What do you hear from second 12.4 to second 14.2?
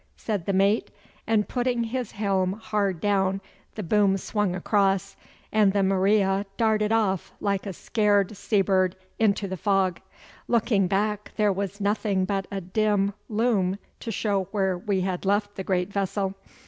a dim loom to